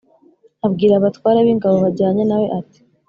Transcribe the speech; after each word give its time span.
abwira 0.65 0.93
abatware 0.97 1.39
b’ingabo 1.45 1.75
bajyanye 1.85 2.23
na 2.25 2.37
we 2.41 2.47
ati 2.59 2.79